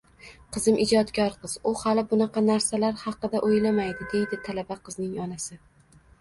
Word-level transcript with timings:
Qizim 0.55 0.77
ijodkor 0.85 1.35
qiz, 1.43 1.51
u 1.71 1.73
hali 1.81 2.03
bunaqa 2.13 2.43
narsalar 2.45 2.97
haqida 3.03 3.43
o‘ylamaydi,– 3.49 4.09
deydi 4.15 4.41
talaba 4.49 4.79
qizning 4.89 5.13
onasi 5.29 5.61